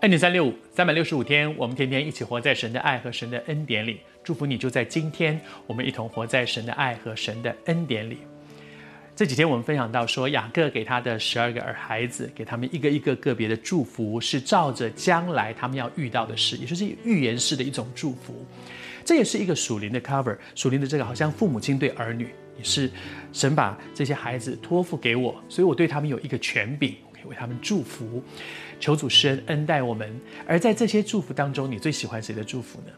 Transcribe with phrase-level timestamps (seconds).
[0.00, 3.98] 恩典三六五，三百六十五天，我们天天一起活在神的爱和神的恩典里。
[4.22, 8.18] 祝福你，就在今天，我们一同活在神的爱和神的恩典里。
[9.16, 18.46] 这几天我们分享到说，雅各给他的十二个儿孩子，给他们一个一个个别的祝福，是照着将来他们要遇到的事，也就是预言式的一种祝福。
[19.04, 22.88] 这也是一个属灵的 cover，属灵的这个好像父母亲对儿女，也是
[23.32, 26.94] 神把这些孩子托付给我，所以我对他们有一个权柄。
[27.26, 28.22] 为他们祝福，
[28.78, 30.18] 求主施恩恩待我们。
[30.46, 32.92] 而在这些祝福当中，你最喜欢谁的祝福呢？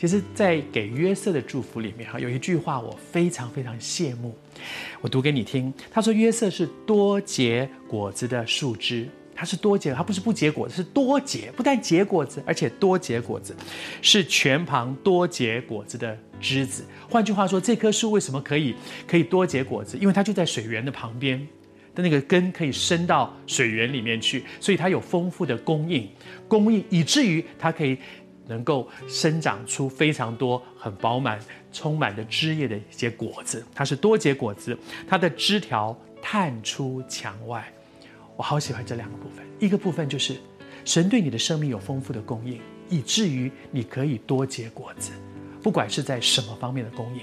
[0.00, 4.32] 其实，在给约瑟的祝福里面，哈，有一句话我非常非常羡慕，
[5.00, 5.74] 我读给你听。
[5.90, 13.56] 他说：“约瑟是多结果子的树枝，他是多结，他不是不结果子，是多结，不但结果子，而且多结果子，
[14.00, 16.84] 是全旁多结果子的枝子。
[17.10, 19.98] 换句话说，这棵树为什么可以可以多结果子？
[20.00, 21.44] 因为它就在水源的旁边。”
[22.00, 26.08] 那个根可以伸到水源里面去，所以它有丰富的供应，
[26.46, 27.98] 供应以至于它可以
[28.46, 31.40] 能够生长出非常多很饱满、
[31.72, 33.66] 充满的枝叶的一些果子。
[33.74, 37.66] 它是多结果子，它的枝条探出墙外。
[38.36, 40.36] 我好喜欢这两个部分，一个部分就是
[40.84, 45.10] 神对你的生命有丰富的供应，以至于你可以多结果子，
[45.60, 47.22] 不管是在什么方面的供应，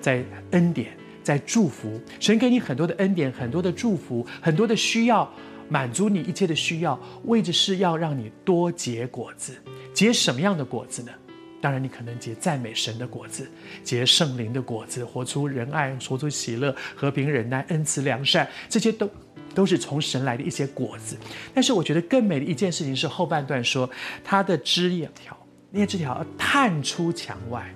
[0.00, 0.96] 在恩典。
[1.30, 5.32] 在祝福，神给你很多的恩典，很多的祝福，很多的需要，
[5.68, 9.54] 满足你一切的需要，为的是要让你多结果子。
[9.94, 11.12] 结什么样的果子呢？
[11.60, 13.48] 当然，你可能结赞美神的果子，
[13.84, 19.08] 结圣灵的果子，活出仁爱，活出喜乐、和平、忍耐、恩慈、良善，这些都
[19.54, 21.16] 都是从神来的一些果子。
[21.54, 23.88] 但是，我觉得更美的一件事情是后半段说，
[24.24, 25.38] 他的枝叶条，
[25.70, 27.72] 那些枝条要探出墙外，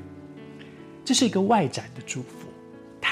[1.05, 2.44] 这是一个外展的祝福。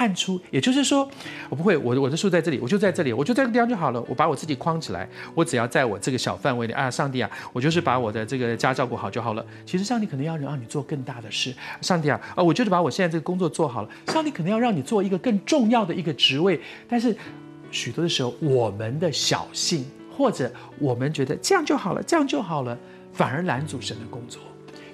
[0.03, 1.09] 看出，也就是说，
[1.49, 4.05] 我不会，我我的树在这里，我就在这里，我就在这个地方就好了。
[4.09, 9.47] 我把我自己框起来，我只要在我这个小范围里啊，上帝啊，我就是把我的这个家照顾好就好了。
[9.65, 13.89] 其实上帝可能要让你做更大的事，上帝啊，啊，我就是把我现在这个工作做好了。
[14.09, 17.15] 上帝可能要让你做一个更重要的一个职位，但是
[17.71, 22.77] 许多的时候，我们的小性或者我们觉得这样就好了，这样就好了，
[23.13, 24.43] 反而拦阻神的工作。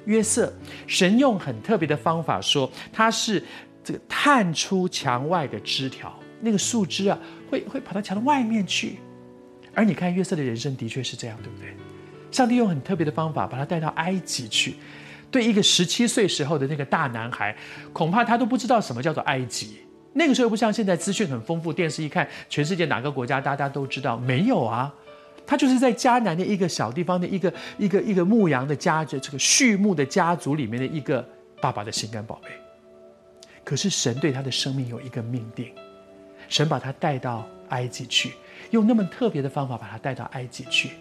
[0.04, 0.52] 约瑟，
[0.86, 3.42] 神用很特别的方法说他是。
[3.88, 7.18] 这个探出墙外的枝条，那个树枝啊，
[7.50, 8.98] 会会跑到墙的外面去。
[9.72, 11.74] 而你看约瑟的人生的确是这样，对不对？
[12.30, 14.74] 上帝用很特别的方法把他带到埃及去。
[15.30, 17.56] 对一个十七岁时候的那个大男孩，
[17.94, 19.78] 恐怕他都不知道什么叫做埃及。
[20.12, 24.18] 那个时候不像现在资讯很丰富，电视一看，全世界哪个国家大家都知道。
[24.18, 24.94] 没有啊，
[25.46, 31.26] 他就是在迦南的一个小地方的一个一个一个牧羊的家，族这个畜牧的家族里面的一个
[31.62, 32.50] 爸爸的心肝宝贝。
[33.68, 35.70] 可是神对他的生命有一个命定，
[36.48, 38.32] 神把他带到埃及去，
[38.70, 40.92] 用那么特别的方法把他带到埃及去，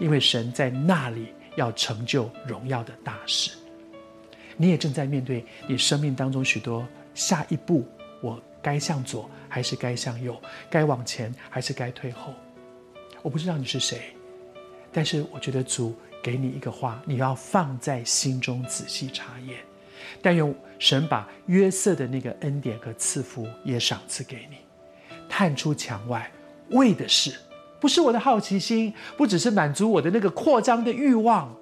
[0.00, 3.52] 因为神在那里要成就荣耀的大事。
[4.56, 6.84] 你也正在面对你生命当中许多
[7.14, 7.86] 下一步，
[8.20, 10.36] 我该向左还是该向右，
[10.68, 12.34] 该往前还是该退后？
[13.22, 14.12] 我不知道你是谁，
[14.92, 19.60] 但是我觉得主给你一个话，你要放在心中仔细查验。
[20.22, 24.56] 但愿神把约瑟的那个恩典和赐福也赏赐给你，
[25.28, 26.30] 探出墙外，
[26.70, 27.34] 为的是
[27.80, 31.54] 不是我的好奇心，不只是满足我的那个扩张的欲望，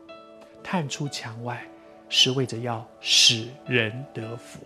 [0.62, 1.62] 探出墙外
[2.08, 4.60] 是为着要使人得福。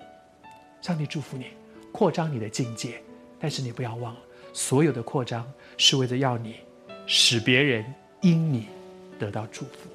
[0.80, 1.47] 上帝祝福你，
[1.92, 3.02] 扩张你的境界，
[3.38, 4.20] 但是你不要忘了，
[4.52, 6.56] 所有的扩张是为着要你
[7.06, 7.84] 使别人
[8.20, 8.68] 因你
[9.18, 9.91] 得到祝福。